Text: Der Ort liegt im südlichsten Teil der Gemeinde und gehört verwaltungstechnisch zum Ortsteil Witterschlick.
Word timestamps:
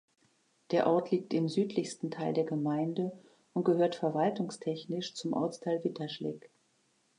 Der 0.71 0.87
Ort 0.87 1.11
liegt 1.11 1.31
im 1.31 1.47
südlichsten 1.47 2.09
Teil 2.09 2.33
der 2.33 2.43
Gemeinde 2.45 3.11
und 3.53 3.65
gehört 3.65 3.93
verwaltungstechnisch 3.93 5.13
zum 5.13 5.33
Ortsteil 5.33 5.83
Witterschlick. 5.83 6.49